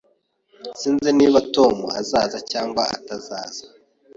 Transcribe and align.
Sinzi 0.79 1.09
niba 1.17 1.39
Tom 1.55 1.75
azaza 1.99 2.39
cyangwa 2.51 2.81
atazaza 2.95 3.63